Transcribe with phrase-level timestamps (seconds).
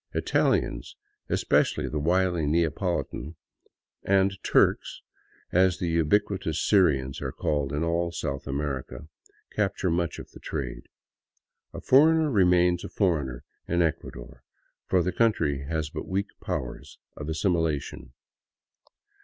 [0.15, 0.95] Italians,
[1.29, 3.35] especially the wily Neapolitan,
[4.03, 4.99] and" Turks,"
[5.51, 9.07] as the ubiquitous Syrians are called in all South America,
[9.51, 10.87] capture much of the trade.
[11.71, 14.43] A foreigner remains a foreigner in Ecua dor,
[14.87, 18.13] for the country has but weak powers of assimilation.